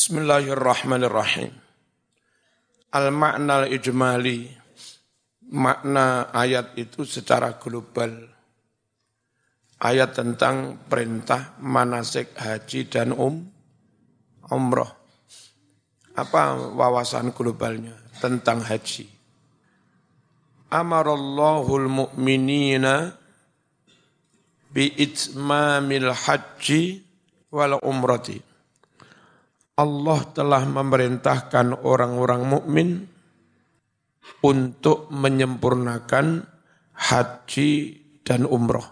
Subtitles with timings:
[0.00, 1.52] Bismillahirrahmanirrahim.
[2.88, 4.48] Al-makna ijmali
[5.52, 8.08] makna ayat itu secara global.
[9.76, 13.44] Ayat tentang perintah manasik haji dan um
[14.48, 14.88] umroh.
[16.16, 17.92] Apa wawasan globalnya
[18.24, 19.04] tentang haji?
[20.72, 23.20] Amarallahul mu'minina
[24.72, 27.04] bi itmamil haji
[27.52, 28.48] wal umrati.
[29.80, 32.88] Allah telah memerintahkan orang-orang mukmin
[34.44, 36.44] untuk menyempurnakan
[36.92, 37.72] haji
[38.20, 38.84] dan umroh.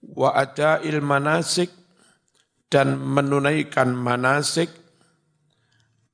[0.00, 1.68] Wa ada manasik
[2.72, 4.72] dan menunaikan manasik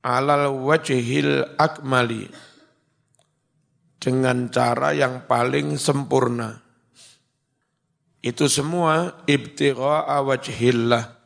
[0.03, 2.27] alal wajhil akmali
[4.03, 6.59] dengan cara yang paling sempurna.
[8.19, 11.22] Itu semua ibtigha'a wajhillah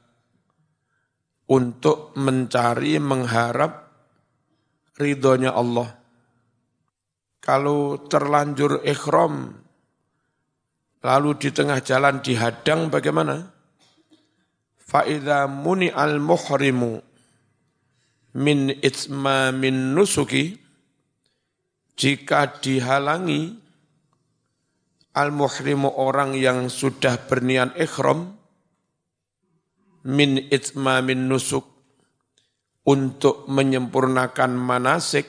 [1.47, 3.88] untuk mencari mengharap
[4.99, 5.95] ridhonya Allah.
[7.39, 9.55] Kalau terlanjur ikhram,
[10.99, 13.47] lalu di tengah jalan dihadang bagaimana?
[14.88, 16.99] Fa'idha muni al-muhrimu
[18.35, 20.59] min itma min nusuki,
[21.97, 23.57] jika dihalangi
[25.16, 28.36] al-muhrimu orang yang sudah berniat ikhram,
[30.08, 31.67] min itma min nusuk,
[32.88, 35.27] untuk menyempurnakan manasik,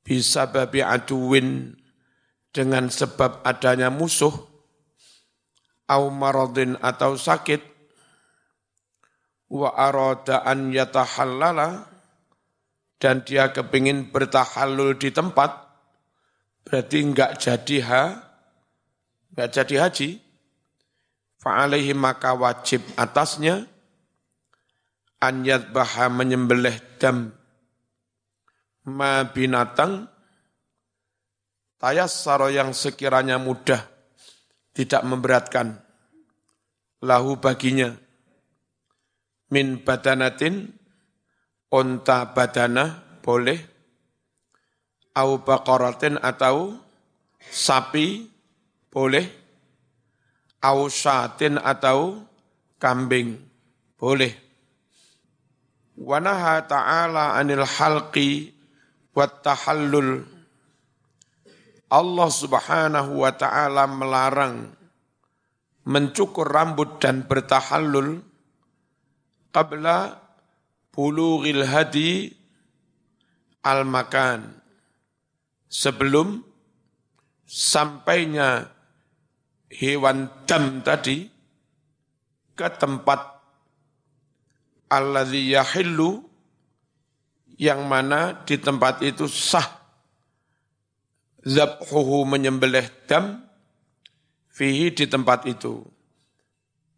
[0.00, 1.76] bisa babi aduwin
[2.48, 4.32] dengan sebab adanya musuh,
[5.92, 7.60] au maradin atau sakit,
[9.52, 11.84] wa arada an yatahallala,
[12.96, 15.52] dan dia kepingin bertahallul di tempat,
[16.64, 18.04] berarti enggak jadi ha,
[19.36, 20.10] enggak jadi haji,
[21.38, 23.66] fa'alaihi maka wajib atasnya,
[25.22, 27.34] an yadbaha menyembelih dam.
[28.88, 30.08] Ma binatang
[31.76, 33.84] tayassaro yang sekiranya mudah
[34.72, 35.76] tidak memberatkan
[37.04, 37.94] lahu baginya.
[39.48, 40.72] Min badanatin
[41.72, 43.60] onta badana boleh
[45.16, 46.76] au baqaratin atau
[47.48, 48.28] sapi
[48.92, 49.37] boleh
[50.62, 52.22] au syatin atau
[52.82, 53.38] kambing.
[53.98, 54.34] Boleh.
[55.98, 58.54] Wanaha ta'ala anil halqi
[59.10, 60.22] wat tahallul.
[61.88, 64.70] Allah Subhanahu wa taala melarang
[65.88, 68.20] mencukur rambut dan bertahallul
[69.50, 70.20] qabla
[70.92, 72.30] bulughil hadi
[73.64, 74.52] al makan.
[75.68, 76.44] Sebelum
[77.48, 78.68] sampainya
[79.68, 81.28] hewan dam tadi
[82.56, 83.20] ke tempat
[84.88, 86.24] alladzi yahillu
[87.58, 89.66] yang mana di tempat itu sah
[91.42, 93.46] zabhuhu menyembelih dam
[94.50, 95.86] fihi di tempat itu.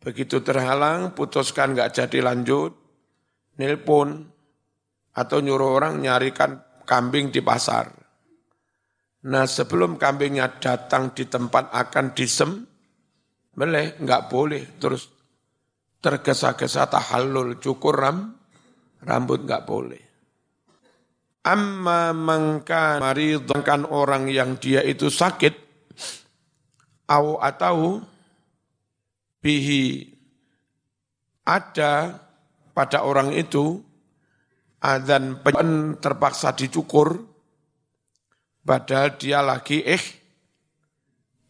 [0.01, 2.73] Begitu terhalang, putuskan nggak jadi lanjut,
[3.61, 4.33] nelpon
[5.13, 6.57] atau nyuruh orang nyarikan
[6.89, 8.00] kambing di pasar.
[9.21, 12.65] Nah sebelum kambingnya datang di tempat akan disem,
[13.61, 15.13] meleh nggak boleh terus
[16.01, 18.33] tergesa-gesa tahallul cukur ram,
[19.05, 20.03] rambut nggak boleh.
[21.45, 25.53] Amma mangka maridkan orang yang dia itu sakit,
[27.13, 28.01] au atau
[29.45, 30.17] bihi
[31.45, 32.21] ada
[32.77, 33.81] pada orang itu
[34.81, 35.41] adzan
[36.01, 37.30] terpaksa dicukur
[38.71, 40.05] padahal dia lagi eh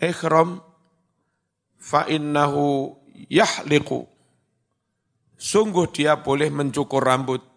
[0.00, 0.64] ikhram
[1.76, 2.96] fa innahu
[3.28, 4.08] yahliqu
[5.36, 7.50] sungguh dia boleh mencukur rambut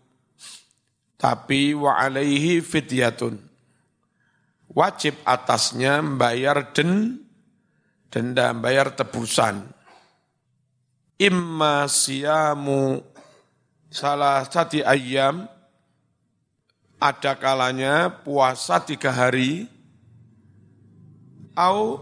[1.23, 3.39] tapi wa alaihi fidyatun.
[4.75, 7.23] Wajib atasnya membayar den,
[8.11, 9.63] denda, bayar tebusan.
[11.15, 12.99] Imma siyamu
[13.87, 15.47] salah satu ayam,
[17.03, 19.67] ada kalanya puasa tiga hari,
[21.51, 21.99] au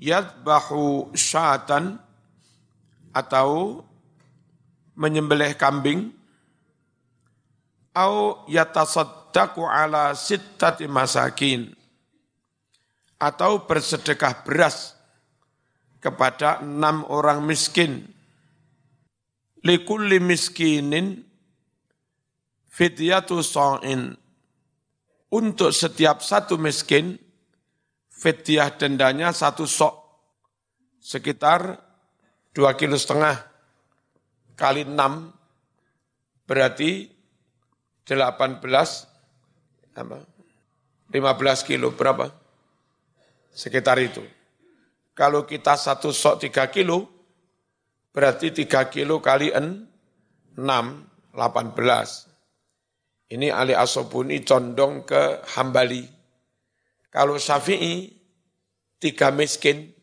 [0.00, 2.00] yadbahu syatan,
[3.12, 3.84] atau
[4.96, 6.08] menyembelih kambing,
[7.92, 11.76] au yatasaddaqu ala sittati masakin
[13.20, 14.96] atau bersedekah beras
[16.00, 18.08] kepada enam orang miskin.
[19.60, 21.29] Likulli miskinin
[22.70, 24.14] fidyatu so'in.
[25.30, 27.18] Untuk setiap satu miskin,
[28.10, 29.94] fidyah dendanya satu sok.
[30.98, 31.78] Sekitar
[32.50, 33.38] dua kilo setengah
[34.58, 35.30] kali enam
[36.50, 37.08] berarti
[38.04, 38.58] 18
[39.94, 40.18] apa?
[41.10, 42.30] 15 kilo berapa?
[43.50, 44.22] Sekitar itu.
[45.14, 47.10] Kalau kita satu sok 3 kilo,
[48.14, 52.29] berarti 3 kilo kali 6, 18.
[53.30, 56.02] Ini Ali Asobuni condong ke Hambali.
[57.14, 58.10] Kalau Syafi'i,
[58.98, 59.94] tiga miskin,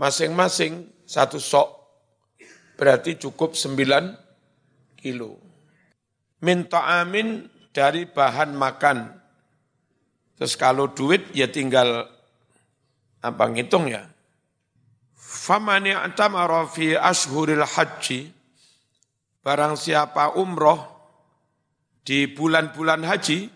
[0.00, 1.68] masing-masing satu sok,
[2.80, 5.36] berarti cukup 9 kilo.
[6.40, 7.44] Minta amin
[7.76, 9.12] dari bahan makan.
[10.40, 12.08] Terus kalau duit ya tinggal
[13.20, 14.08] apa ngitung ya.
[15.12, 18.32] Famani antamara fi ashuril haji.
[19.44, 20.93] Barang siapa umroh
[22.04, 23.48] di bulan-bulan haji,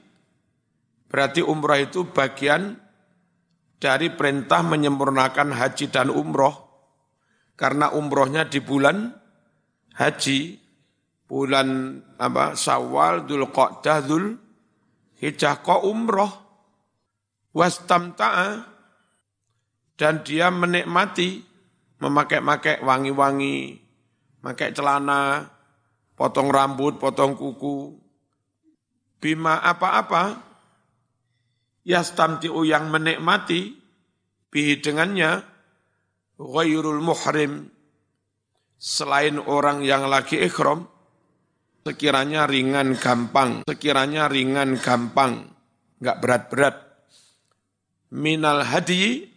[1.07, 2.81] berarti umroh itu bagian
[3.79, 6.67] dari perintah menyempurnakan haji dan umroh.
[7.55, 9.13] Karena umrohnya di bulan
[9.95, 10.57] haji,
[11.29, 14.49] bulan apa Syawal, Dzulqa'dah, Dzul
[15.19, 16.31] Hijjah kok umroh?
[17.53, 18.79] Wastamta'a.
[19.99, 21.43] Dan dia menikmati
[21.99, 23.75] memakai-makai wangi-wangi,
[24.39, 25.43] pakai celana,
[26.15, 27.99] potong rambut, potong kuku,
[29.19, 30.39] bima apa-apa,
[31.87, 33.75] yastamti'u yang menikmati,
[34.51, 35.43] bihi dengannya,
[36.39, 37.71] ghairul muhrim,
[38.79, 40.87] selain orang yang lagi ikhram,
[41.83, 45.51] sekiranya ringan gampang, sekiranya ringan gampang,
[45.99, 46.77] enggak berat-berat.
[48.09, 49.29] Minal hadi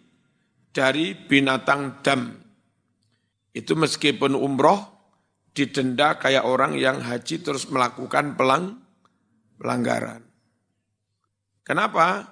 [0.71, 2.31] dari binatang dam.
[3.51, 4.79] Itu meskipun umroh
[5.51, 8.79] didenda kayak orang yang haji terus melakukan pelang,
[9.61, 10.25] pelanggaran.
[11.61, 12.25] Kenapa?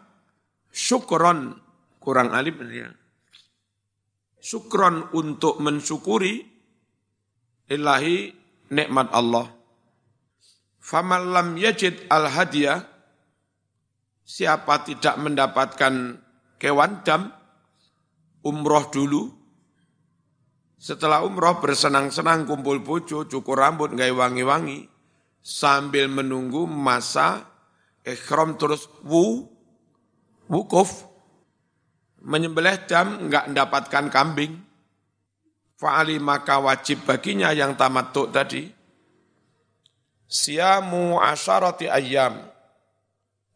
[0.73, 1.53] Syukron,
[2.01, 2.89] kurang alif ya.
[4.41, 6.41] Syukron untuk mensyukuri
[7.69, 8.33] ilahi
[8.73, 9.59] nikmat Allah
[10.89, 12.81] Faman lam yajid al hadiah,
[14.25, 16.17] siapa tidak mendapatkan
[16.57, 17.29] kewan dam,
[18.41, 19.29] umroh dulu,
[20.81, 24.89] setelah umroh bersenang-senang kumpul bojo, cukur rambut, gaya wangi-wangi,
[25.39, 27.47] sambil menunggu masa
[28.05, 29.47] ikhram terus wu,
[30.51, 31.05] wukuf,
[32.21, 34.59] menyembelih dam enggak mendapatkan kambing,
[35.79, 38.79] fa'ali maka wajib baginya yang tamat tadi,
[40.29, 42.37] Siamu asyarati ayam.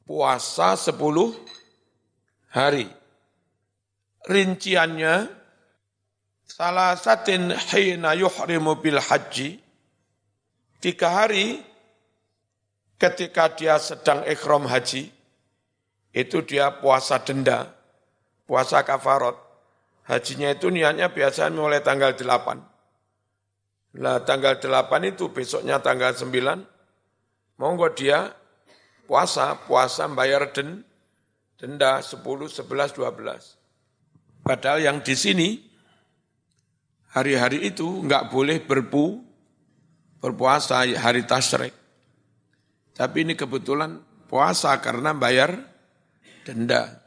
[0.09, 1.38] Puasa sepuluh
[2.50, 2.89] hari.
[4.25, 5.30] Rinciannya,
[6.50, 9.62] salah satin hina yuhrimu bil haji.
[10.81, 11.62] Tiga hari
[12.98, 15.10] ketika dia sedang ikhram haji,
[16.13, 17.74] itu dia puasa denda,
[18.45, 19.36] puasa kafarot.
[20.04, 22.60] Hajinya itu niatnya biasanya mulai tanggal delapan.
[23.94, 26.66] Lah tanggal 8 itu besoknya tanggal 9,
[27.62, 28.34] monggo dia
[29.06, 30.81] puasa, puasa bayar den,
[31.62, 34.44] denda 10, 11, 12.
[34.44, 35.50] Padahal yang di sini
[37.13, 39.22] hari-hari itu enggak boleh berpu,
[40.19, 41.82] berpuasa hari tasrek.
[42.94, 43.98] Tapi ini kebetulan
[44.30, 45.57] puasa karena bayar
[46.45, 47.01] denda.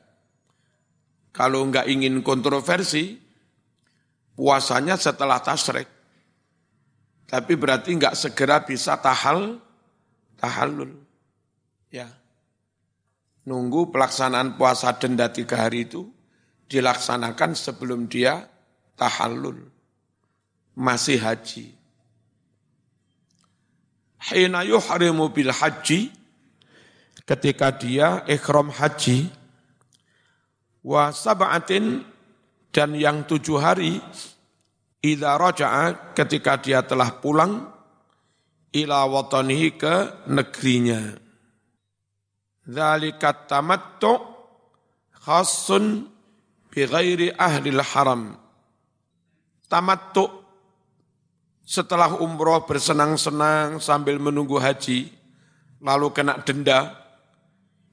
[1.31, 3.15] Kalau enggak ingin kontroversi,
[4.35, 5.87] puasanya setelah tasrek.
[7.29, 9.61] Tapi berarti enggak segera bisa tahal,
[10.41, 10.97] tahallul.
[11.93, 12.09] Ya.
[13.47, 16.11] Nunggu pelaksanaan puasa denda tiga hari itu
[16.67, 18.49] dilaksanakan sebelum dia
[18.99, 19.71] tahallul.
[20.75, 21.76] Masih haji.
[24.17, 26.09] Hina yuhrimu bil haji,
[27.29, 29.29] ketika dia ikhram haji,
[30.87, 32.07] wa sab'atin
[32.71, 33.99] dan yang tujuh hari
[35.07, 37.69] Ida roja'a ketika dia telah pulang
[38.75, 41.15] ila watanihi ke negerinya.
[42.67, 44.19] Dzalika tamattu
[45.23, 46.11] khasun
[46.75, 48.35] bi ghairi ahli haram.
[49.71, 50.46] Tamattu
[51.67, 55.11] setelah umroh bersenang-senang sambil menunggu haji,
[55.83, 56.95] lalu kena denda,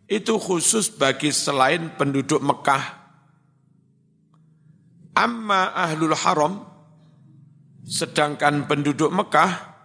[0.05, 3.01] itu khusus bagi selain penduduk Mekah.
[5.17, 6.73] Amma ahlul haram,
[7.83, 9.75] Sedangkan penduduk Mekah,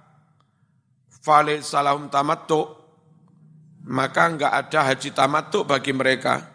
[1.19, 2.71] fale salahum tamattu,
[3.83, 6.47] maka enggak ada haji tamattu bagi mereka.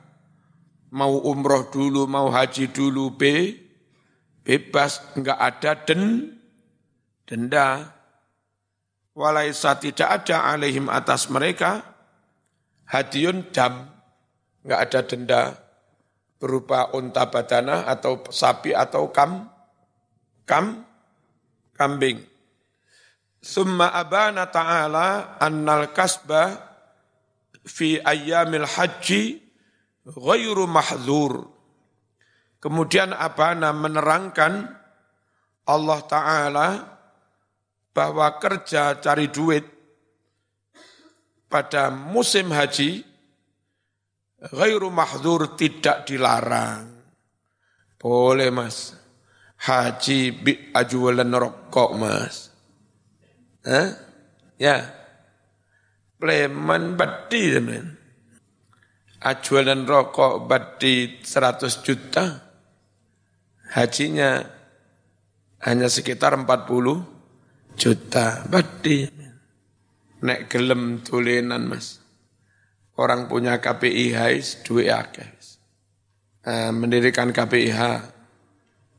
[0.96, 3.52] Mau umroh dulu, mau haji dulu, B,
[4.48, 6.32] bebas, enggak ada den,
[7.34, 7.90] denda.
[9.18, 11.82] Walaisa tidak ada alaihim atas mereka,
[12.90, 13.90] hadiun dam,
[14.66, 15.42] enggak ada denda
[16.38, 19.50] berupa unta badana atau sapi atau kam,
[20.46, 20.82] kam,
[21.78, 22.26] kambing.
[23.38, 26.58] Summa abana ta'ala annal kasba
[27.66, 29.42] fi ayyamil haji
[30.10, 31.54] ghairu mahdzur.
[32.64, 34.72] Kemudian Abana menerangkan
[35.68, 36.68] Allah Ta'ala
[37.94, 39.64] bahwa kerja cari duit
[41.46, 43.06] pada musim haji
[44.50, 46.90] ghairu mahdzur tidak dilarang.
[48.02, 48.98] Boleh mas.
[49.64, 52.52] Haji bi ajualan rokok mas.
[53.64, 53.96] Hah?
[54.60, 54.92] Ya.
[56.20, 57.96] Pleman badi teman.
[59.24, 62.44] Ajualan rokok badi 100 juta.
[63.72, 64.44] Hajinya
[65.64, 67.13] hanya sekitar 40
[67.78, 68.46] juta.
[68.48, 69.08] Badi.
[70.24, 72.00] Nek gelem tulenan mas.
[72.94, 75.44] Orang punya KPIH duit akeh.
[76.44, 77.80] Eh, mendirikan KPIH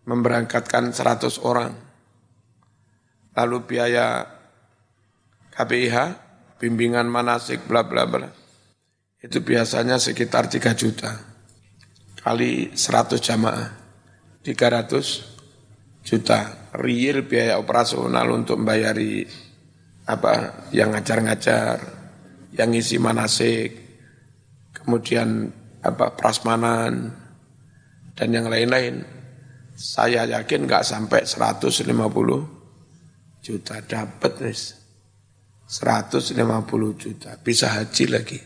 [0.08, 1.76] memberangkatkan 100 orang.
[3.36, 4.24] Lalu biaya
[5.52, 5.96] KPIH,
[6.56, 8.32] bimbingan manasik, bla bla bla.
[9.20, 11.12] Itu biasanya sekitar 3 juta.
[12.24, 13.68] Kali 100 jamaah,
[14.40, 16.63] 300 juta.
[16.74, 19.22] Real biaya operasional untuk membayari
[20.10, 21.78] apa yang ngajar-ngajar,
[22.58, 23.70] yang ngisi manasik,
[24.74, 25.48] kemudian
[25.80, 27.14] apa prasmanan
[28.18, 29.06] dan yang lain-lain.
[29.74, 31.94] Saya yakin nggak sampai 150
[33.42, 34.74] juta dapat wis.
[35.66, 36.34] 150
[36.94, 38.40] juta, bisa haji lagi.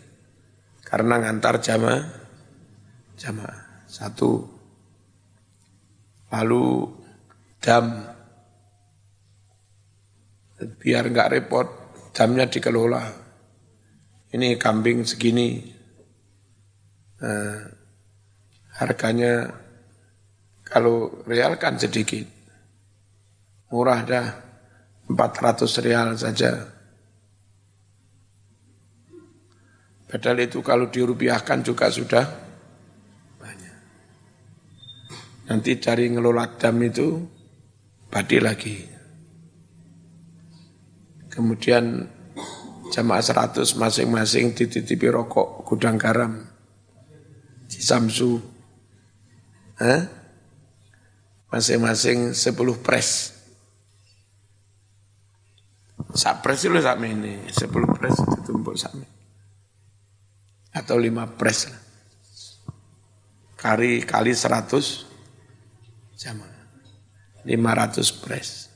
[0.84, 2.02] Karena ngantar jamaah,
[3.20, 3.84] jamaah.
[3.88, 4.44] Satu.
[6.32, 6.64] Lalu
[7.60, 8.16] dam.
[10.58, 11.68] Biar nggak repot,
[12.10, 13.04] damnya dikelola.
[14.34, 15.62] Ini kambing segini.
[17.22, 17.62] Nah,
[18.82, 19.54] harganya
[20.66, 22.26] kalau real kan sedikit.
[23.70, 24.26] Murah dah,
[25.06, 26.52] 400 real saja.
[30.08, 32.24] Padahal itu kalau dirupiahkan juga sudah
[33.36, 33.76] banyak.
[35.52, 37.28] Nanti cari ngelola dam itu
[38.08, 38.97] badi lagi.
[41.38, 42.02] Kemudian
[42.90, 46.42] jamaah seratus masing-masing dititipi rokok gudang garam
[47.70, 48.42] di Samsu.
[49.78, 50.02] Hah?
[51.54, 53.38] Masing-masing sepuluh pres.
[56.10, 58.90] Sak pres itu sak ini, sepuluh pres itu tumpuk sak
[60.74, 61.82] atau lima pres lah.
[63.58, 65.06] Kali kali seratus
[66.14, 66.66] jamaah.
[67.42, 68.67] Lima ratus pres.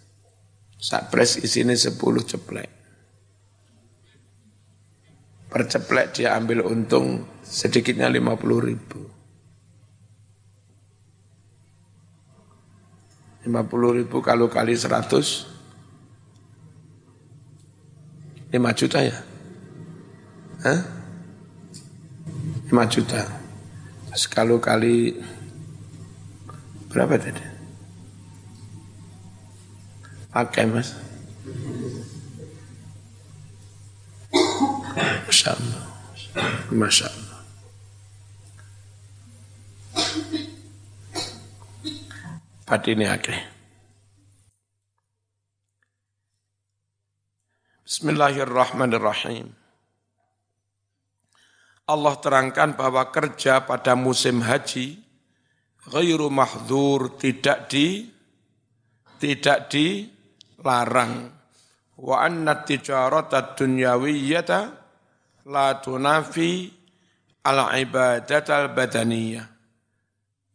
[0.82, 2.66] Sak pres isinya sepuluh ceplek.
[5.46, 9.06] Per ceplek dia ambil untung sedikitnya lima puluh ribu.
[13.46, 15.46] Lima puluh ribu kalau kali seratus,
[18.50, 19.18] lima juta ya?
[20.62, 21.02] Hah?
[22.72, 23.20] 5 juta.
[24.08, 25.12] Terus kalau kali
[26.88, 27.51] berapa tadi?
[30.32, 30.96] Pakai mas.
[35.28, 35.84] Masya Allah.
[36.72, 37.40] Masya Allah.
[42.72, 43.36] Ini akhir.
[47.84, 49.52] Bismillahirrahmanirrahim.
[51.84, 54.96] Allah terangkan bahwa kerja pada musim haji
[55.92, 58.08] ghairu mahdzur tidak di
[59.20, 59.68] tidak
[60.62, 61.28] dilarang
[61.98, 64.60] wa anna tijarata dunyawiyyata
[65.50, 66.70] la tunafi
[67.42, 69.46] al ibadat al badaniyah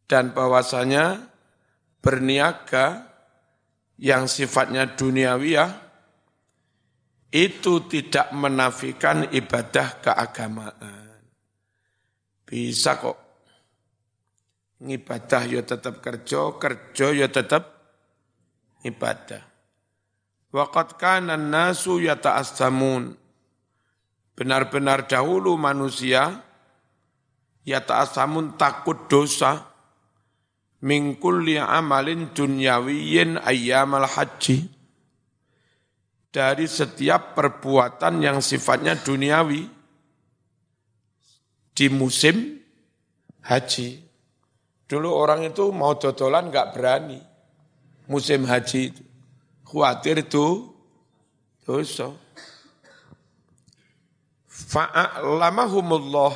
[0.08, 1.28] dan bahwasanya
[2.00, 3.12] berniaga
[4.00, 5.86] yang sifatnya duniawiyah
[7.28, 11.08] itu tidak menafikan ibadah keagamaan
[12.48, 13.20] bisa kok.
[14.78, 17.68] Ngibadah ya tetap kerja, kerja ya tetap
[18.88, 19.44] ibadah.
[20.52, 23.16] Waqat kana nasu yata'assamun.
[24.38, 26.40] Benar-benar dahulu manusia
[27.68, 29.68] yata'assamun takut dosa
[30.86, 34.72] min kulli amalin dunyawiyin ayyamal haji.
[36.32, 39.66] Dari setiap perbuatan yang sifatnya duniawi,
[41.78, 42.58] di musim
[43.46, 44.02] haji.
[44.90, 47.22] Dulu orang itu mau dodolan nggak berani.
[48.10, 49.07] Musim haji itu.
[49.68, 50.72] Khawatir itu
[51.68, 52.16] dosa.
[54.48, 56.34] Fa'alamahumullah.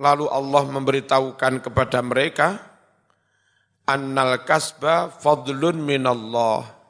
[0.00, 2.56] Lalu Allah memberitahukan kepada mereka,
[3.84, 6.80] Annal kasba fadlun minallah.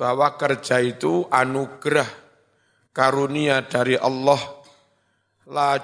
[0.00, 2.08] bahwa kerja itu anugerah
[2.96, 4.40] karunia dari Allah
[5.44, 5.76] la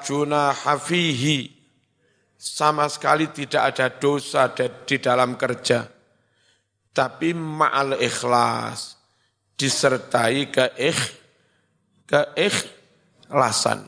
[0.57, 1.53] hafihi
[2.33, 5.85] sama sekali tidak ada dosa di dalam kerja
[6.97, 8.97] tapi ma'al ikhlas
[9.61, 11.01] disertai keikh
[12.09, 13.85] keikhlasan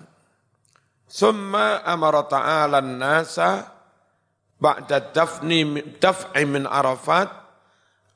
[1.09, 3.65] summa amara ta'ala nasa
[4.61, 5.65] ba'da dafni
[5.97, 7.33] daf'i min arafat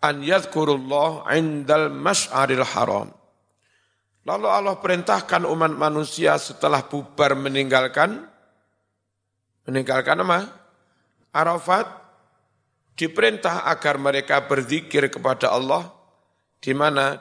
[0.03, 3.09] an yadhkurullah indal mas'aril haram.
[4.23, 8.23] Lalu Allah perintahkan umat manusia setelah bubar meninggalkan
[9.67, 10.39] meninggalkan apa?
[11.35, 11.87] Arafat
[12.97, 15.93] diperintah agar mereka berzikir kepada Allah
[16.63, 17.19] di mana?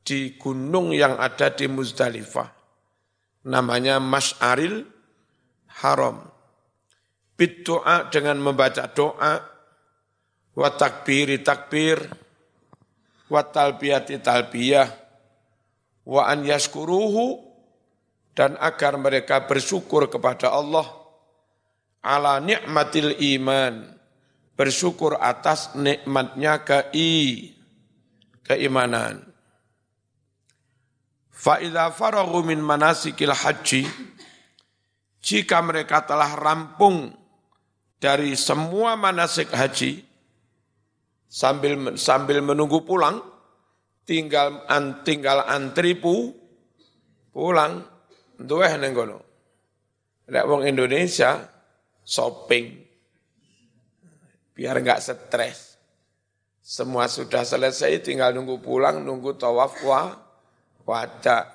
[0.00, 2.48] Di gunung yang ada di Muzdalifah.
[3.50, 4.86] Namanya Mas'aril
[5.80, 6.24] Haram.
[7.36, 9.44] Bid doa dengan membaca doa.
[10.50, 12.00] Wa takbiri takbir,
[13.30, 14.88] wa talbiyati talbiyah,
[16.04, 17.38] wa an yaskuruhu,
[18.34, 20.84] dan agar mereka bersyukur kepada Allah.
[22.02, 23.99] Ala nikmatil iman,
[24.60, 27.56] bersyukur atas nikmatnya kei,
[28.44, 29.24] keimanan.
[31.32, 33.88] Fa'idha faragu min manasikil haji,
[35.24, 37.08] jika mereka telah rampung
[37.96, 40.04] dari semua manasik haji,
[41.24, 43.24] sambil sambil menunggu pulang
[44.04, 44.66] tinggal
[45.06, 46.34] tinggal antri pu
[47.30, 47.86] pulang
[48.34, 49.18] duwe neng kono
[50.26, 51.38] lek wong Indonesia
[52.02, 52.79] shopping
[54.60, 55.80] biar nggak stres
[56.60, 60.20] semua sudah selesai tinggal nunggu pulang nunggu tawaf wa
[60.84, 61.48] wada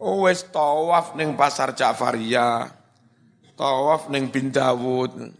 [0.00, 2.72] oh tawaf neng pasar Ja'fariyah
[3.60, 5.36] tawaf neng bin Dawud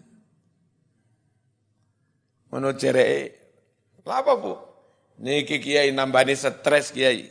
[2.48, 3.36] Ngono cereke.
[4.08, 4.56] Apa Bu?
[5.20, 7.28] Niki kiai nambani stres kiai.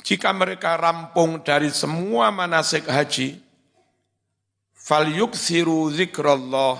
[0.00, 3.40] Jika mereka rampung dari semua manasik haji,
[4.86, 6.78] fal yuksiru zikrullah,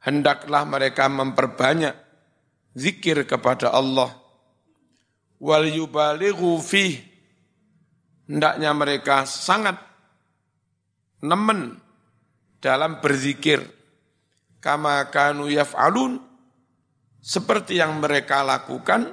[0.00, 1.92] hendaklah mereka memperbanyak
[2.72, 4.08] zikir kepada Allah.
[5.36, 6.96] Wal yubalighu fih,
[8.24, 9.76] hendaknya mereka sangat
[11.20, 11.76] nemen
[12.64, 13.60] dalam berzikir.
[14.64, 16.32] Kama kanu yaf'alun.
[17.24, 19.08] Seperti yang mereka lakukan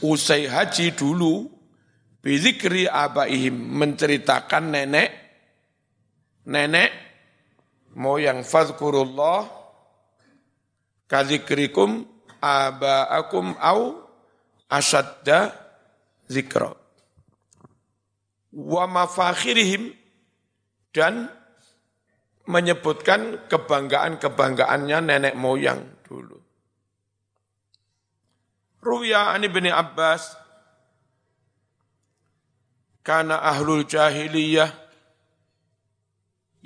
[0.00, 1.44] usai haji dulu
[2.24, 5.27] bizikri abaihim menceritakan nenek
[6.48, 6.90] nenek
[7.92, 9.44] moyang fadhkurullah
[11.04, 12.08] kadzikrikum
[12.40, 14.08] abaakum au
[14.72, 15.52] asadda
[16.24, 16.72] zikra
[18.56, 19.92] wa mafakhirihim
[20.96, 21.28] dan
[22.48, 26.40] menyebutkan kebanggaan-kebanggaannya nenek moyang dulu.
[28.80, 30.32] Ruya ani bin Abbas
[33.04, 34.87] karena ahlul jahiliyah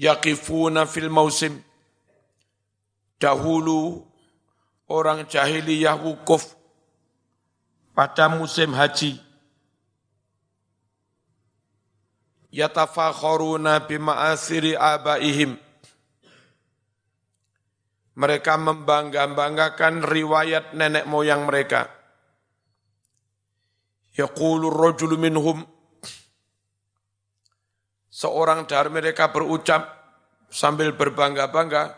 [0.02, 1.62] yaqifuna fil mausim.
[3.22, 4.02] Dahulu
[4.90, 6.58] orang jahiliyah wukuf
[7.94, 9.22] pada musim haji.
[12.50, 15.54] Yatafakharuna bima'asiri abaihim.
[18.12, 21.88] Mereka membangga-banggakan riwayat nenek moyang mereka.
[24.12, 25.64] Yaqulu rajulu minhum
[28.12, 29.88] Seorang dari mereka berucap
[30.52, 31.96] sambil berbangga-bangga,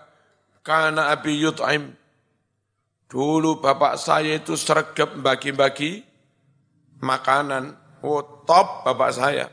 [0.62, 1.90] karena Abi Yut'im,
[3.10, 6.06] dulu bapak saya itu sergap bagi-bagi
[7.02, 7.74] makanan,
[8.06, 9.50] oh top bapak saya.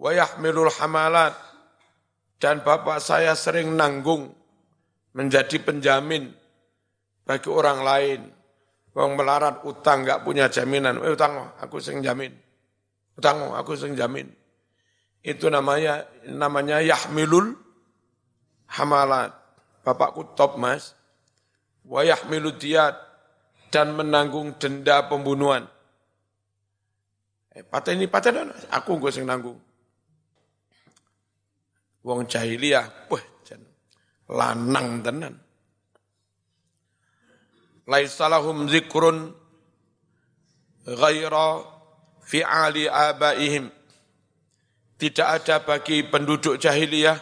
[0.00, 1.36] Wa yahmilul hamalat,
[2.40, 4.32] dan bapak saya sering nanggung
[5.12, 6.32] menjadi penjamin
[7.28, 8.20] bagi orang lain.
[8.96, 11.00] Wong melarat utang nggak punya jaminan.
[11.04, 12.41] Eh utang aku sering jamin.
[13.22, 14.26] Utang aku sering jamin.
[15.22, 17.54] Itu namanya namanya yahmilul
[18.66, 19.30] hamalat.
[19.86, 20.98] Bapakku top mas.
[21.86, 22.98] Wa yahmilu diyat
[23.70, 25.70] dan menanggung denda pembunuhan.
[27.54, 29.60] Eh, paten ini paten aku gue sing nanggung
[32.02, 33.24] wong jahiliyah, wah
[34.32, 35.34] lanang tenan.
[37.84, 39.34] Laisalahum zikrun
[40.86, 41.60] ghaira
[42.24, 43.70] fi'ali abaihim.
[44.96, 47.18] Tidak ada bagi penduduk jahiliyah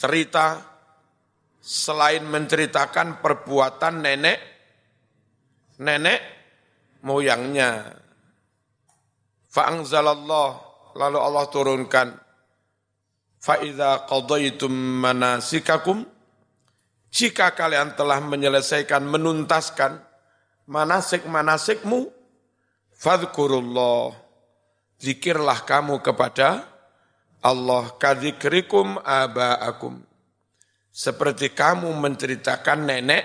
[0.00, 0.64] cerita
[1.60, 4.38] selain menceritakan perbuatan nenek
[5.76, 6.20] nenek
[7.04, 7.92] moyangnya.
[9.52, 10.48] Fa'angzalallah
[10.96, 12.08] lalu Allah turunkan
[13.38, 16.02] Fa'idha qadaitum manasikakum,
[17.08, 20.02] jika kalian telah menyelesaikan, menuntaskan
[20.66, 22.10] manasik-manasikmu,
[22.98, 24.12] fadhkurullah,
[24.98, 26.66] zikirlah kamu kepada
[27.38, 30.02] Allah kadzikrikum aba'akum.
[30.90, 33.22] Seperti kamu menceritakan nenek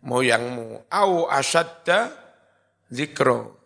[0.00, 0.88] moyangmu.
[0.88, 2.08] Au asyadda
[2.88, 3.60] zikro.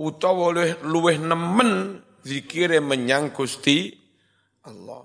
[0.00, 0.52] Utawa
[0.84, 3.92] luweh, nemen zikire menyang Gusti
[4.64, 5.04] Allah.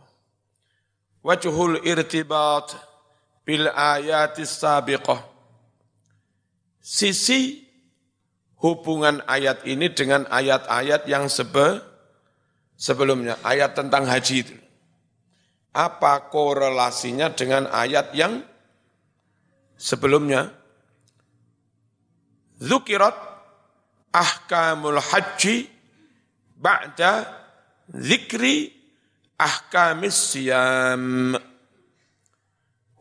[1.22, 2.72] Wajhul irtibat
[3.44, 5.22] bil ayatis sabiqah.
[6.82, 7.61] Sisi
[8.62, 11.82] hubungan ayat ini dengan ayat-ayat yang sebe,
[12.78, 14.56] sebelumnya, ayat tentang haji itu.
[15.74, 18.45] Apa korelasinya dengan ayat yang
[19.76, 20.54] sebelumnya?
[22.62, 23.17] Zukirat
[24.13, 25.65] ahkamul haji
[26.54, 27.26] ba'da
[27.89, 28.69] zikri
[29.41, 31.34] ahkamis siyam.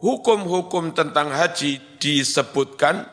[0.00, 3.04] Hukum-hukum tentang haji disebutkan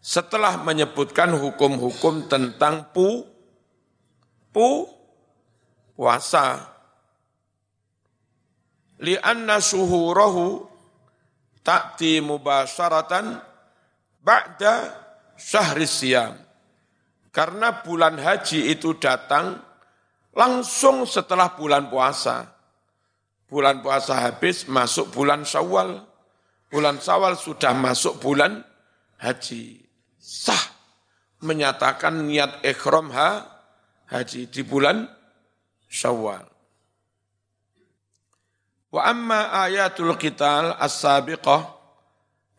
[0.00, 3.28] setelah menyebutkan hukum-hukum tentang pu,
[4.48, 4.88] pu,
[5.92, 6.64] puasa.
[9.00, 10.64] Lianna suhurahu
[11.60, 13.40] ta'ti mubasharatan
[14.24, 14.92] ba'da
[15.36, 16.36] syahri siyam.
[17.30, 19.60] Karena bulan haji itu datang
[20.34, 22.58] langsung setelah bulan puasa.
[23.46, 26.06] Bulan puasa habis, masuk bulan syawal.
[26.70, 28.62] Bulan syawal sudah masuk bulan
[29.18, 29.79] haji.
[30.30, 30.62] Sah
[31.42, 33.50] menyatakan niat ikhram ha,
[34.14, 35.10] haji di bulan
[35.90, 36.46] syawal.
[38.94, 41.74] Wa amma ayatul qital as-sabiqah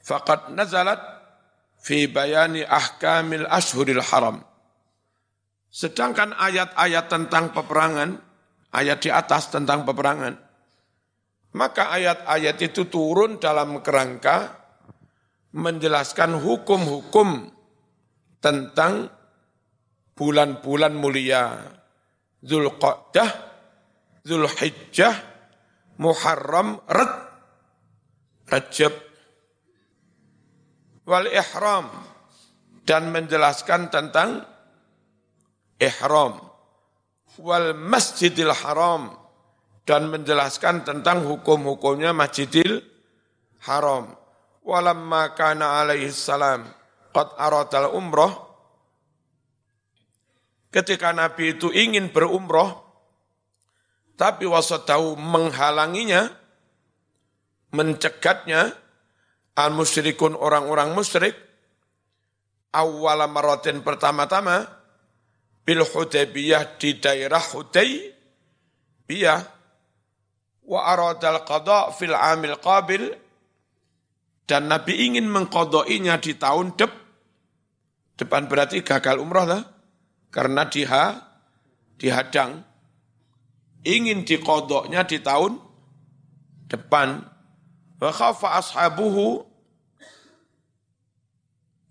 [0.04, 1.00] faqad nazalat
[1.80, 4.44] fi bayani ahkamil ashhuril haram.
[5.72, 8.20] Sedangkan ayat-ayat tentang peperangan,
[8.76, 10.36] ayat di atas tentang peperangan,
[11.56, 14.60] maka ayat-ayat itu turun dalam kerangka
[15.52, 17.51] menjelaskan hukum-hukum
[18.42, 19.08] tentang
[20.18, 21.62] bulan-bulan mulia.
[22.42, 23.30] Zulqa'dah,
[24.26, 25.14] Zulhijjah,
[26.02, 27.14] Muharram, Red,
[28.50, 28.94] Rajab,
[31.06, 31.88] wal ihram.
[32.82, 34.42] Dan menjelaskan tentang
[35.78, 36.42] ihram.
[37.38, 39.14] Wal masjidil haram.
[39.86, 42.82] Dan menjelaskan tentang hukum-hukumnya Masjidil
[43.66, 44.14] Haram.
[44.66, 46.81] Walamma kana alaihi salam
[47.12, 48.52] qad aradal umroh.
[50.72, 52.80] Ketika Nabi itu ingin berumroh
[54.16, 56.32] tapi wasatahu menghalanginya
[57.76, 58.72] mencegatnya
[59.58, 61.36] al musyrikun orang-orang musyrik
[62.72, 64.64] awal maratin pertama-tama
[65.68, 69.40] bil Hudaybiyah di daerah Hudaybiyah
[70.72, 73.12] wa aradal qada fil amil qabil
[74.48, 76.92] dan Nabi ingin mengkodoinya di tahun dep,
[78.22, 79.64] depan berarti gagal umrah lah,
[80.30, 81.18] karena diha,
[81.98, 82.62] dihadang.
[83.82, 85.58] Ingin dikodoknya di tahun
[86.70, 87.26] depan.
[87.98, 88.14] Wa
[88.62, 89.42] ashabuhu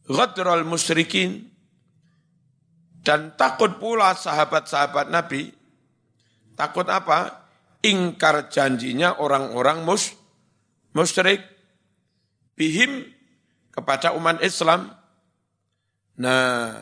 [0.07, 1.51] ghadral musyrikin
[3.03, 5.51] dan takut pula sahabat-sahabat Nabi
[6.55, 7.40] takut apa?
[7.81, 10.12] ingkar janjinya orang-orang mus,
[10.93, 11.40] musyrik
[12.61, 13.09] bihim
[13.73, 14.93] kepada umat Islam.
[16.18, 16.75] Nah,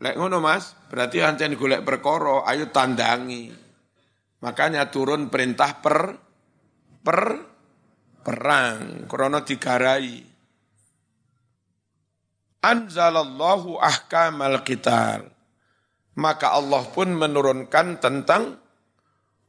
[0.00, 3.52] lek ngono Mas, berarti ancen golek perkara, ayo tandangi.
[4.40, 5.98] Makanya turun perintah per
[7.04, 7.20] per
[8.26, 10.18] perang, krono digarai.
[12.66, 15.30] Anzalallahu ahkamal qital.
[16.18, 18.58] Maka Allah pun menurunkan tentang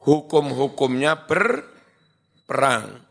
[0.05, 3.01] hukum-hukumnya berperang.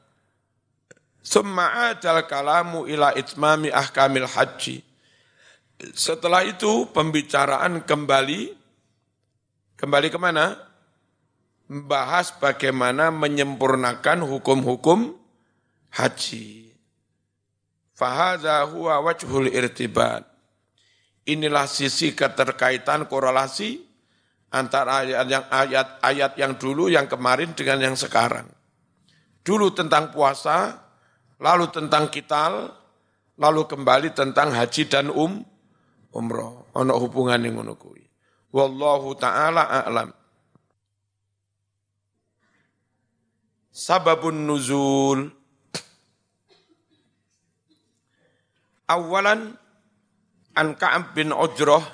[1.27, 4.86] Summa adal kalamu ila itmami ahkamil haji.
[5.77, 8.57] Setelah itu pembicaraan kembali,
[9.77, 10.57] kembali ke mana?
[11.69, 15.13] Membahas bagaimana menyempurnakan hukum-hukum
[15.93, 16.73] haji.
[17.93, 20.25] Fahadha huwa wajhul irtibat.
[21.29, 23.83] Inilah sisi keterkaitan korelasi
[24.55, 28.47] antara ayat yang ayat ayat yang dulu yang kemarin dengan yang sekarang.
[29.43, 30.73] Dulu tentang puasa,
[31.43, 32.73] lalu tentang kital,
[33.37, 35.56] lalu kembali tentang haji dan um
[36.17, 36.73] umroh.
[36.73, 38.01] Ono hubungan yang ngono kuwi.
[38.57, 40.09] Wallahu taala a'lam.
[43.77, 45.29] Sababun nuzul
[48.89, 49.53] Awalan
[50.57, 51.85] an Ka'ab bin Ujrah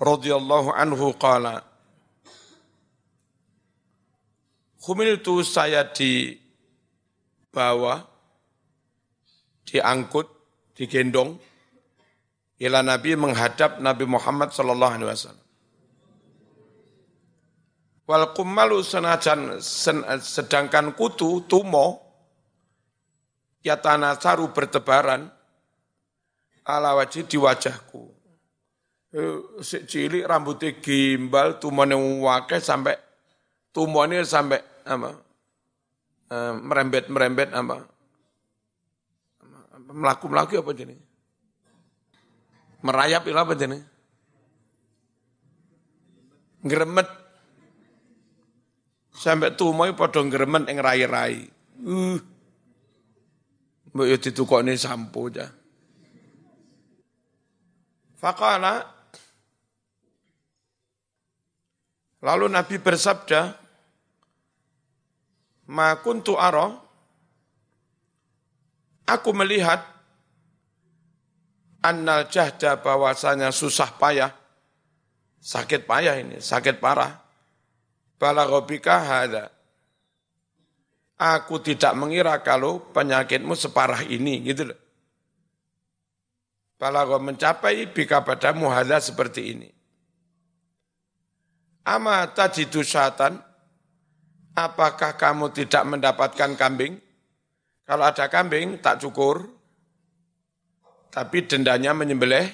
[0.00, 1.60] radhiyallahu anhu qala
[4.82, 6.42] Humiltu saya dibawa
[9.62, 10.26] diangkut,
[10.74, 11.38] digendong,
[12.62, 15.46] ila Nabi menghadap Nabi Muhammad sallallahu alaihi wasallam.
[18.06, 19.58] Wal kummalu senajan
[20.22, 21.98] sedangkan kutu tumo
[23.66, 25.26] yatana saru bertebaran
[26.62, 28.14] ala wajib di wajahku.
[29.12, 31.92] Eh, si cilik rambutnya gimbal tumone
[32.24, 32.96] wake sampai
[33.68, 34.56] tumone sampai
[34.88, 35.10] apa
[36.32, 37.84] eh, merembet merembet apa
[39.92, 41.11] melaku melaku apa jenis
[42.82, 43.82] Merayap itu apa jenis?
[46.66, 47.08] Ngeremet.
[49.14, 51.46] Sampai tumoy padha ngeremet yang rai-rai.
[51.82, 52.18] Uh.
[53.92, 55.52] Mbak yo ditukokne sampo aja.
[58.16, 58.92] Fakala
[62.22, 63.58] Lalu Nabi bersabda,
[65.74, 66.70] Ma kuntu ara,
[69.10, 69.82] aku melihat
[71.82, 74.30] annal jahda bahwasanya susah payah,
[75.42, 77.18] sakit payah ini, sakit parah.
[78.16, 79.50] Balagobika hada.
[81.18, 84.78] Aku tidak mengira kalau penyakitmu separah ini, gitu loh.
[86.78, 89.70] Balago mencapai bika padamu hada seperti ini.
[91.86, 93.38] Ama tajidu syatan,
[94.54, 96.98] apakah kamu tidak mendapatkan kambing?
[97.86, 99.46] Kalau ada kambing, tak cukur,
[101.12, 102.48] tapi dendanya menyembelih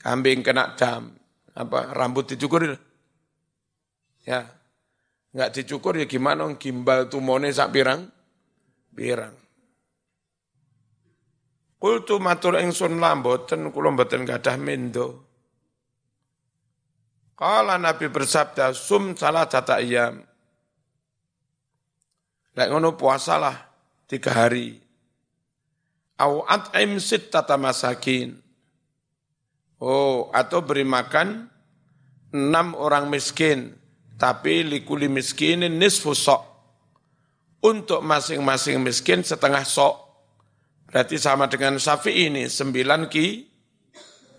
[0.00, 1.12] kambing kena dam.
[1.52, 2.64] Apa rambut dicukur?
[4.24, 4.48] Ya.
[5.36, 8.08] Enggak dicukur ya gimana gimbal tumone sak pirang?
[8.96, 9.36] Pirang.
[11.76, 15.28] Kultu matur ingsun lamboten kula mboten gadah mendo.
[17.36, 20.24] Kala Nabi bersabda sum salah tata iyam.
[22.56, 23.52] Lek ngono puasalah
[24.08, 24.85] tiga hari.
[26.16, 28.40] Au at'im sittata masakin.
[29.76, 31.52] Oh, atau beri makan
[32.32, 33.76] enam orang miskin,
[34.16, 36.40] tapi likuli miskinin nisfu sok.
[37.60, 40.00] Untuk masing-masing miskin setengah sok.
[40.88, 43.26] Berarti sama dengan safi ini, sembilan ki,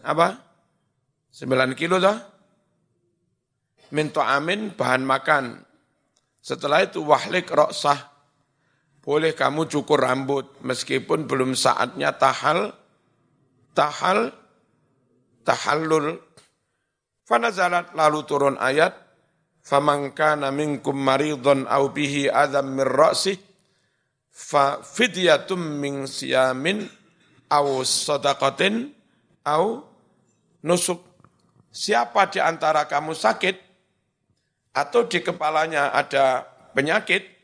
[0.01, 0.33] apa?
[1.29, 2.17] Sembilan kilo dah.
[3.93, 5.45] Minto amin bahan makan.
[6.41, 8.16] Setelah itu wahlik roksah
[9.07, 12.75] boleh kamu cukur rambut meskipun belum saatnya tahal,
[13.71, 14.35] tahal,
[15.47, 16.19] tahallul.
[17.23, 18.91] Fanazalat lalu turun ayat,
[19.63, 23.39] faman kana minkum maridun au bihi adam min ra'si
[24.27, 26.83] fa fidyatum min siyamin
[27.47, 28.91] au sadaqatin
[29.47, 29.87] au
[30.67, 30.99] nusuk.
[31.71, 33.55] Siapa di antara kamu sakit
[34.75, 36.43] atau di kepalanya ada
[36.75, 37.36] penyakit,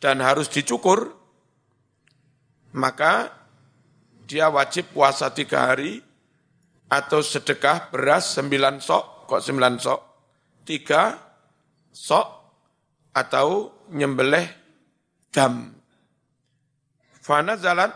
[0.00, 1.12] dan harus dicukur,
[2.76, 3.32] maka
[4.26, 6.02] dia wajib puasa tiga hari
[6.90, 10.00] atau sedekah beras sembilan sok, kok sembilan sok,
[10.66, 11.16] tiga
[11.90, 12.28] sok
[13.16, 13.48] atau
[13.94, 14.46] nyembelih
[15.32, 15.72] dam.
[17.22, 17.90] Fana zalat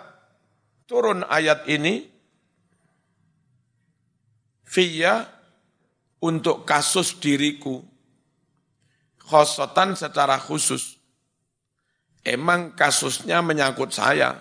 [0.88, 2.08] turun ayat ini
[4.70, 5.26] via
[6.22, 7.78] untuk kasus diriku.
[9.30, 10.99] Khosotan secara khusus
[12.20, 14.36] Emang kasusnya menyangkut saya,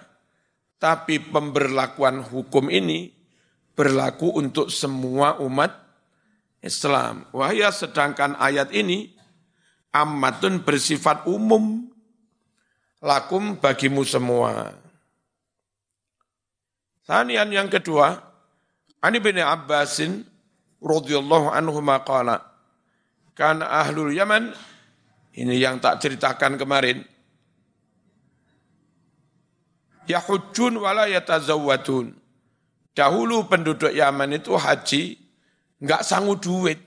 [0.80, 3.12] tapi pemberlakuan hukum ini
[3.76, 5.72] berlaku untuk semua umat
[6.60, 7.24] Islam.
[7.32, 9.16] Wahya sedangkan ayat ini
[9.96, 11.88] amatun bersifat umum,
[13.00, 14.76] lakum bagimu semua.
[17.08, 18.20] Tanian yang kedua,
[19.00, 20.28] Ani bin Abbasin
[20.84, 22.44] radhiyallahu anhu maqala
[23.36, 24.52] kan ahlul Yaman
[25.40, 27.08] ini yang tak ceritakan kemarin
[30.10, 32.18] yahujun wala yatazawwadun.
[32.98, 35.16] Dahulu penduduk Yaman itu haji
[35.80, 36.82] nggak sanggup duit.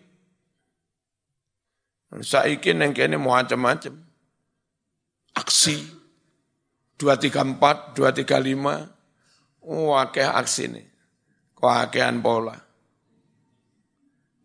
[2.13, 3.97] Saiki neng kene macam-macam.
[5.33, 5.81] Aksi
[7.01, 10.85] 234, 235, wakeh aksi ini.
[11.57, 12.59] Wakehan pola.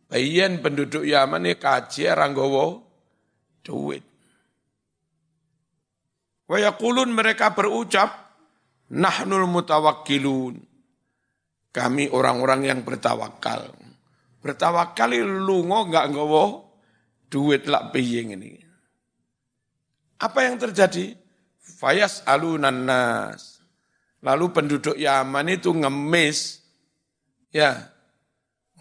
[0.07, 2.87] Bayan penduduk Yaman ini kaji ranggowo
[3.67, 4.05] duit.
[6.47, 8.26] Wayakulun mereka berucap,
[8.87, 10.55] Nahnul mutawakkilun.
[11.75, 13.75] Kami orang-orang yang bertawakal.
[14.39, 16.63] Bertawakal lungo enggak nggawa
[17.27, 18.55] duit lak piying ini.
[20.17, 21.13] Apa yang terjadi?
[21.59, 23.59] Fayas alunan nas.
[24.23, 26.63] Lalu penduduk Yaman itu ngemis
[27.53, 27.77] ya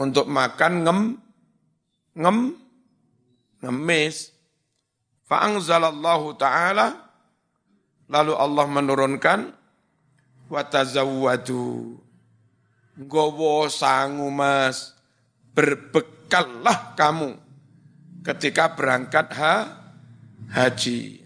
[0.01, 1.01] untuk makan ngem
[2.16, 2.38] ngem
[3.61, 4.33] ngemis.
[5.27, 6.87] Fa'angzalallahu ta'ala
[8.07, 9.51] lalu Allah menurunkan
[10.50, 11.98] watazawwadu.
[12.96, 14.96] Gowo sangu mas,
[15.52, 17.37] berbekallah kamu
[18.24, 19.54] ketika berangkat ha,
[20.50, 21.20] haji.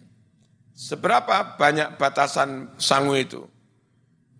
[0.75, 3.47] Seberapa banyak batasan sangu itu?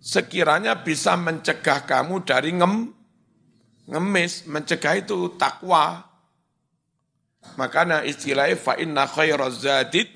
[0.01, 2.89] Sekiranya bisa mencegah kamu dari ngem,
[3.85, 6.09] ngemis, mencegah itu takwa.
[7.61, 10.09] Makanya istilahnya fa inna khairazadid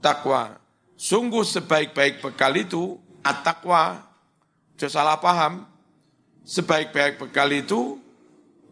[0.00, 0.56] takwa.
[0.96, 4.04] Sungguh sebaik-baik bekal itu at-taqwa.
[4.76, 5.64] Salah paham.
[6.44, 7.96] Sebaik-baik bekal itu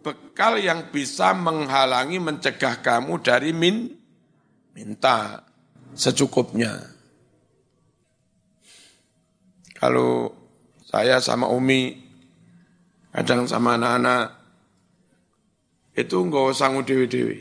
[0.05, 3.88] bekal yang bisa menghalangi mencegah kamu dari min
[4.77, 5.41] minta
[5.97, 6.85] secukupnya.
[9.81, 10.31] Kalau
[10.85, 11.97] saya sama Umi,
[13.11, 14.37] kadang sama anak-anak,
[15.97, 17.41] itu nggak sanggup dewi-dewi.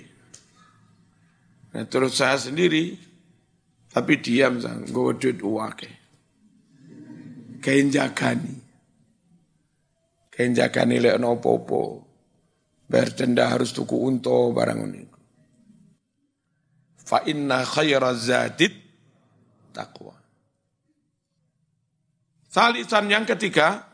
[1.75, 2.97] Nah, terus saya sendiri,
[3.91, 6.00] tapi diam gue duit uake.
[7.61, 8.57] Kain jagani.
[10.33, 12.09] Kain jagani lek no popo.
[12.89, 15.01] Bayar denda harus tuku unto barang ini.
[17.05, 18.73] Fa inna khaira zadid
[19.71, 20.17] taqwa.
[22.51, 23.87] Salisan yang ketiga,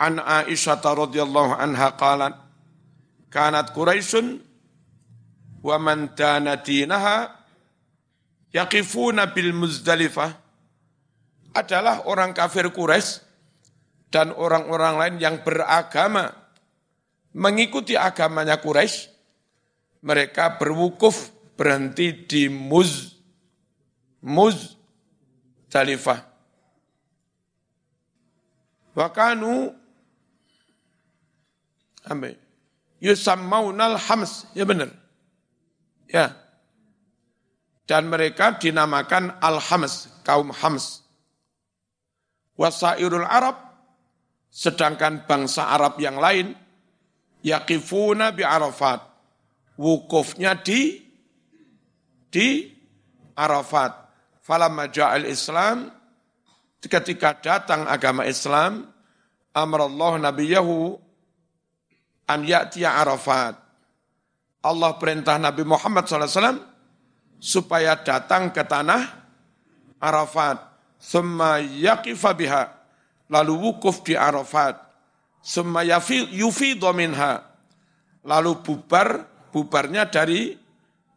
[0.00, 2.32] an Aisyah radhiyallahu anha qalat
[3.28, 4.40] kanat Quraisyun
[5.60, 7.36] wa man dana dinaha
[8.48, 10.45] yaqifuna bil Muzdalifah
[11.56, 13.24] adalah orang kafir Quraisy
[14.12, 16.30] dan orang-orang lain yang beragama
[17.32, 19.08] mengikuti agamanya Quraisy
[20.04, 23.16] mereka berwukuf berhenti di Muz
[24.20, 24.76] Muz
[25.70, 26.24] Talifah.
[28.96, 29.76] Wakanu
[33.02, 34.90] yusammaunal hams, ya benar.
[36.10, 36.32] Ya.
[37.86, 41.05] Dan mereka dinamakan Al-Hams, kaum Hams.
[42.56, 43.56] Wasairul Arab,
[44.48, 46.56] sedangkan bangsa Arab yang lain,
[47.44, 49.04] yakifuna bi Arafat.
[49.76, 51.04] Wukufnya di
[52.32, 52.64] di
[53.36, 54.08] Arafat.
[54.40, 55.92] Falamma ja'al Islam,
[56.80, 58.88] ketika datang agama Islam,
[59.52, 60.96] amrallahu nabiyahu
[62.30, 63.66] an ya'tiya Arafat
[64.66, 66.58] Allah perintah Nabi Muhammad SAW
[67.38, 69.02] supaya datang ke tanah
[70.02, 70.58] Arafat.
[70.96, 72.64] Summa yaqifa biha.
[73.30, 74.78] Lalu wukuf di Arafat.
[75.42, 77.42] Summa yufidho minha.
[78.26, 79.22] Lalu bubar,
[79.54, 80.58] bubarnya dari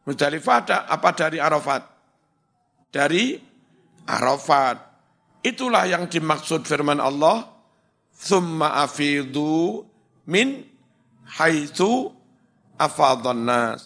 [0.06, 1.86] Muzdalifah apa dari Arafat?
[2.90, 3.38] Dari
[4.10, 4.78] Arafat.
[5.46, 7.46] Itulah yang dimaksud firman Allah.
[8.10, 9.86] Summa afidu
[10.26, 10.66] min
[11.38, 12.10] haitsu
[12.74, 13.78] afadhan.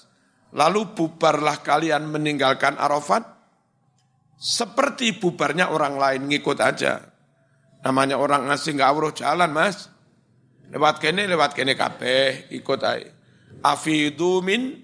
[0.53, 3.32] Lalu bubarlah kalian meninggalkan Arafat
[4.43, 6.99] seperti bubarnya orang lain ngikut aja.
[7.79, 9.87] Namanya orang asing nggak awruh jalan mas.
[10.67, 13.07] Lewat kene, lewat kene kabeh, ikut aja.
[13.63, 14.83] Afidu min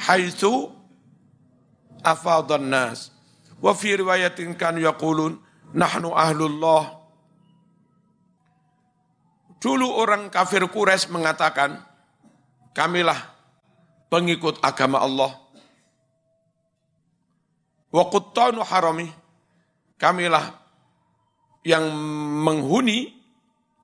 [0.00, 0.72] haitsu
[2.00, 3.12] afadhan nas.
[3.60, 5.36] Wa fi riwayatin kan yaqulun
[5.76, 7.04] nahnu ahlullah.
[9.60, 11.84] Dulu orang kafir Quraisy mengatakan,
[12.72, 13.36] kamilah
[14.08, 15.36] pengikut agama Allah.
[17.90, 19.10] Wa quttanu harami,
[19.98, 20.54] kamilah
[21.66, 21.90] yang
[22.46, 23.10] menghuni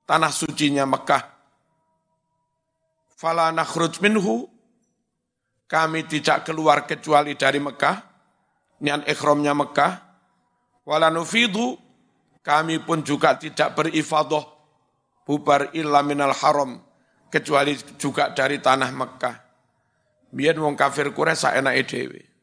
[0.06, 1.22] tanah sucinya Mekah.
[3.18, 4.46] Fala nakhruj minhu,
[5.66, 7.96] kami tidak keluar kecuali dari Mekah,
[8.80, 9.92] niat ikhramnya Mekah.
[10.86, 11.74] Wala nufidu,
[12.46, 14.46] kami pun juga tidak berifadah,
[15.26, 16.78] bubar illa minal haram,
[17.26, 19.36] kecuali juga dari tanah Mekah.
[20.30, 22.35] Biar wong kafir Quraisy saenake dhewe.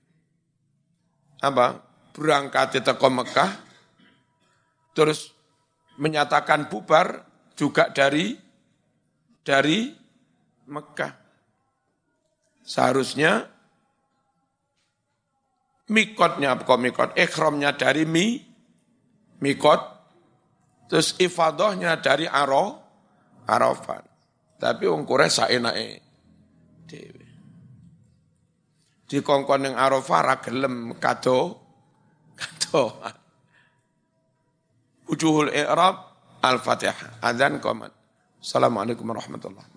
[1.43, 1.83] Apa?
[2.15, 3.51] Berangkat ke Mekah
[4.93, 5.33] terus
[5.97, 7.25] menyatakan bubar
[7.57, 8.37] juga dari
[9.41, 9.91] dari
[10.69, 11.13] Mekah.
[12.63, 13.43] Seharusnya
[15.91, 18.39] mikotnya kok mikot, ikhramnya dari mi,
[19.43, 19.81] mikot,
[20.87, 22.79] terus ifadohnya dari aro,
[23.43, 24.07] arafat.
[24.55, 25.99] Tapi wong Quraisy saenake.
[29.13, 31.61] Dikongkon ning Arafah ra gelem kado
[32.33, 32.97] kado.
[35.05, 37.21] Wujuhul i'rab al-Fatihah.
[37.21, 37.93] Adzan qomat.
[38.41, 39.72] Assalamualaikum warahmatullahi